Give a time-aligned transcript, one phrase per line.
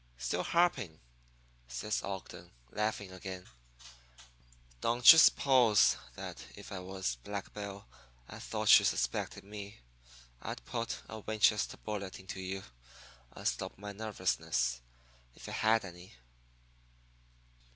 [0.17, 0.99] "'Still harping,'
[1.67, 3.45] says Ogden, laughing again.
[4.79, 7.85] 'Don't you suppose that if I was Black Bill
[8.27, 9.79] and thought you suspected me,
[10.41, 12.63] I'd put a Winchester bullet into you
[13.33, 14.81] and stop my nervousness,
[15.35, 16.11] if I had any?'